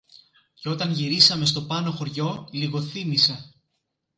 Και 0.53 0.69
όταν 0.69 0.91
γυρίσαμε 0.91 1.45
στο 1.45 1.61
Πάνω 1.65 1.91
Χωριό 1.91 2.47
λιγοθύμησα 2.51 3.53